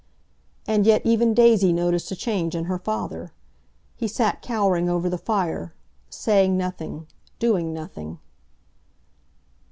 [0.65, 3.33] And yet even Daisy noticed a change in her father.
[3.95, 7.05] He sat cowering over the fire—saying nothing,
[7.37, 8.17] doing nothing.